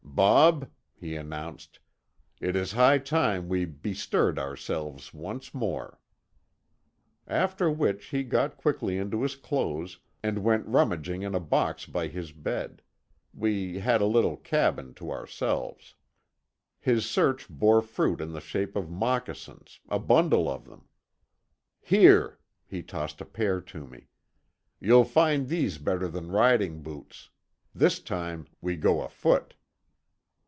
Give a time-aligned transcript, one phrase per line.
[0.13, 1.79] "Bob," he announced,
[2.41, 5.99] "it is high time we bestirred ourselves once more."
[7.27, 12.07] After which he got quickly into his clothes, and went rummaging in a box by
[12.09, 15.95] his bed—we had a little cabin to ourselves.
[16.79, 20.87] His search bore fruit in the shape of moccasins, a bundle of them.
[21.79, 22.37] "Here,"
[22.67, 24.09] he tossed a pair to me.
[24.79, 27.29] "You'll find these better than riding boots.
[27.73, 29.55] This time we go afoot."